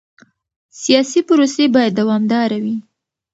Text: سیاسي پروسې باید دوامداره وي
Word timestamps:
سیاسي 0.81 1.21
پروسې 1.27 1.65
باید 1.75 1.93
دوامداره 1.99 2.57
وي 2.63 2.75